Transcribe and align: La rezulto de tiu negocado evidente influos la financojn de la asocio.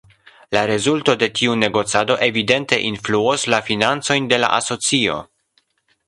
La 0.51 0.61
rezulto 0.69 1.13
de 1.23 1.27
tiu 1.39 1.57
negocado 1.63 2.15
evidente 2.27 2.79
influos 2.87 3.45
la 3.55 3.59
financojn 3.67 4.31
de 4.33 4.41
la 4.45 4.49
asocio. 4.63 5.19